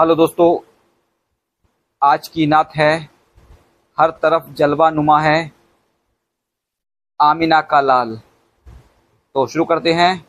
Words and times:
Hello 0.00 0.14
दोस्तों, 0.14 0.70
आज 2.02 2.28
की 2.28 2.46
नात 2.46 2.70
है। 2.76 3.08
हर 4.00 4.10
तरफ़ 4.10 4.52
जलवा 4.52 4.90
नुमा 4.90 5.20
है। 5.20 5.52
आमिना 7.20 7.60
का 7.60 7.80
लाल। 7.80 8.20
तो 9.34 9.46
शुरू 9.46 9.64
करते 9.64 9.92
हैं। 9.92 10.28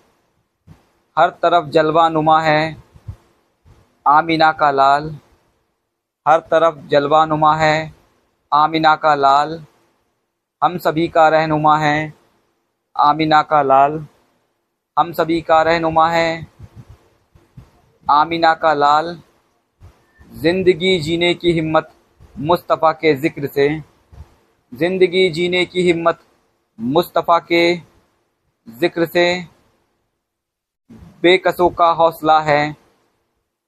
हर 1.19 1.29
तरफ़ 1.29 1.65
जलवा 1.65 2.09
नुमा 2.09 2.41
है। 2.41 2.83
आमिना 4.07 4.51
का 4.51 4.71
लाल। 4.71 5.19
हर 6.27 6.39
तरफ़ 6.39 6.87
जलवा 6.87 7.25
नुमा 7.25 7.55
है। 7.55 7.93
आमिना 8.53 8.95
का 8.95 9.15
लाल। 9.15 9.65
हम 10.63 10.77
सभी 10.77 11.07
का 11.07 11.29
रहनुमा 11.29 11.77
है। 11.77 12.13
आमिना 12.97 13.41
का 13.41 13.61
लाल। 13.61 14.07
हम 14.99 15.11
सभी 15.11 15.41
का 15.41 15.61
रहनुमा 15.61 16.09
है। 16.09 16.47
आमिना 18.09 18.53
का 18.53 18.73
लाल। 18.73 19.21
ज़िंदगी 20.29 20.99
जीने 20.99 21.33
की 21.33 21.51
हिम्मत 21.51 21.89
मुस्तफ़ा 22.39 22.91
के 22.93 23.13
ज़िक्र 23.15 23.47
से। 23.47 23.67
ज़िंदगी 24.71 25.29
जीने 25.29 25.63
की 25.65 25.81
हिम्मत 25.81 26.19
मुस्तफ़ा 26.79 27.37
के 27.41 27.61
ज़िक्र 28.67 29.05
से। 29.05 29.23
बेकसों 31.23 31.69
का 31.69 31.87
हौसला 31.91 32.39
है 32.39 32.75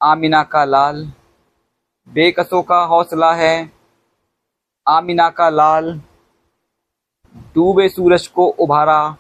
आमिना 0.02 0.42
का 0.44 0.64
लाल। 0.66 1.04
बेकसों 2.08 2.62
का 2.64 2.80
हौसला 2.86 3.34
है 3.34 3.72
आमिना 4.88 5.30
का 5.30 5.50
लाल। 5.50 5.92
डूबे 7.56 7.88
सूरज 7.90 8.28
को 8.28 8.46
उभारा, 8.46 9.16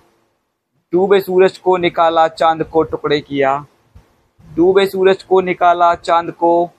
डूबे 0.93 1.19
सूरज 1.21 1.57
को 1.57 1.75
निकाला, 1.77 2.27
चाँद 2.27 2.63
को 2.63 2.83
टुकड़े 2.83 3.19
किया। 3.21 3.57
डूबे 4.45 4.85
सूरज 4.85 5.23
को 5.23 5.41
निकाला, 5.41 5.93
चाँद 5.95 6.31
को 6.33 6.69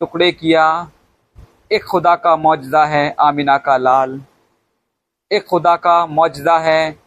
टुकड़े 0.00 0.30
किया। 0.32 0.90
एक 1.72 1.84
खुदा 1.84 2.14
का 2.16 2.34
मौजज़ा 2.36 2.84
है 2.84 3.14
आमिना 3.20 3.56
का 3.58 3.76
लाल। 3.76 4.20
एक 5.30 5.44
खुदा 5.46 5.74
का 5.76 5.94
मौजज़ा 6.06 6.58
है 6.58 6.98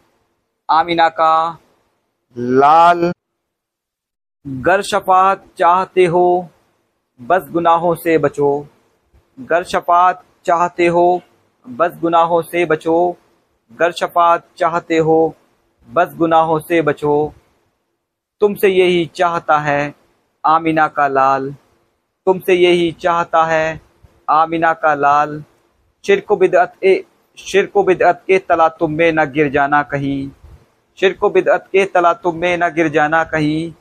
आमिना 0.68 1.08
का 1.08 1.58
लाल। 2.36 3.10
गर 4.46 4.82
शफात 4.82 5.44
चाहते 5.58 6.04
हो 6.06 6.48
बस 7.20 7.48
गुनाहों 7.50 7.94
से 7.94 8.16
बचो। 8.18 8.50
गर 9.40 9.64
शफात 9.64 10.22
चाहते 10.46 10.86
हो 10.86 11.20
बस 11.66 11.98
गुनाहों 12.00 12.40
से 12.42 12.64
बचो। 12.66 13.16
गर 13.70 13.92
शफात 13.92 14.46
चाहते 14.56 14.98
हो 14.98 15.18
बस 15.88 16.14
गुनाहों 16.14 16.58
से 16.60 16.82
बचो। 16.82 17.32
तुमसे 18.40 18.68
यही 18.68 19.04
चाहता 19.14 19.58
है 19.58 19.94
आमिना 20.44 20.88
का 20.88 21.08
लाल। 21.08 21.54
तुमसे 22.26 22.54
यही 22.54 22.90
चाहता 22.92 23.44
है। 23.44 23.80
आमिना 24.30 24.72
का 24.72 24.94
लाल। 24.94 25.42
शिरक 26.04 26.32
बिदअत 26.32 26.74
शिरक 27.38 27.78
बिदअत 27.78 28.22
के 28.26 28.38
तला 28.38 28.68
तुम 28.68 28.92
में 28.92 29.12
न 29.12 29.24
गिर 29.24 29.48
जाना 29.48 29.82
कहीं। 29.82 30.30
शिरक 30.98 31.24
बिदअत 31.24 31.66
के 31.72 31.84
तला 31.84 32.12
तुम 32.12 32.36
में 32.36 32.56
न 32.56 32.68
गिर 32.68 32.88
जाना 32.88 33.24
कहीं। 33.24 33.72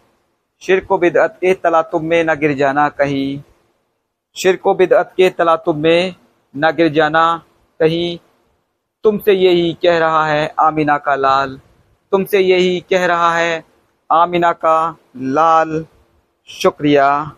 शिरक 0.62 0.94
बिदअत 0.94 1.38
के 1.42 1.54
तला 1.54 1.82
तुम 1.82 2.06
में 2.06 2.24
न 2.24 2.36
गिर 2.36 2.54
जाना 2.54 2.90
कहीं। 2.90 3.42
शिरक 4.36 4.68
बिदअत 4.68 5.14
के 5.18 5.30
तला 5.30 5.56
तुम 5.56 5.78
में 5.78 6.16
न 6.58 6.72
गिर 6.72 6.88
जाना 6.88 7.44
कहीं। 7.80 8.18
तुमसे 9.04 9.34
यही 9.34 9.74
कह 9.74 9.98
रहा 9.98 10.26
है 10.28 10.54
आमिना 10.60 10.98
का 10.98 11.16
लाल। 11.16 11.60
तुमसे 12.12 12.40
यही 12.40 12.80
कह 12.90 13.06
रहा 13.06 13.36
है 13.36 13.64
आमिना 14.12 14.52
का 14.52 14.98
लाल। 15.18 15.86
शुक्रिया। 16.50 17.32